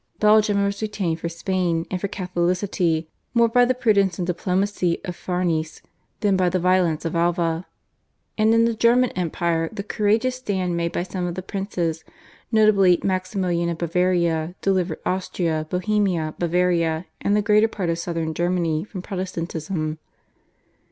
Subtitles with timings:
[0.19, 5.15] Belgium was retained for Spain and for Catholicity more by the prudence and diplomacy of
[5.15, 5.83] Farnese
[6.21, 7.67] than by the violence of Alva;
[8.35, 12.03] and in the German Empire the courageous stand made by some of the princes,
[12.51, 18.83] notably Maximilian of Bavaria, delivered Austria, Bohemia, Bavaria and the greater part of Southern Germany
[18.83, 19.99] from Protestantism.